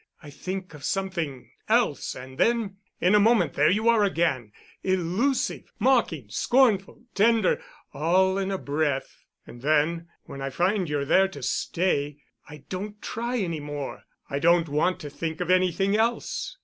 [0.23, 6.25] I think of something else, and then, in a moment, there you are again—elusive, mocking,
[6.29, 7.61] scornful, tender,
[7.93, 9.25] all in a breath.
[9.45, 12.17] And then, when I find you're there to stay,
[12.49, 14.05] I don't try any more.
[14.27, 16.57] I don't want to think of anything else."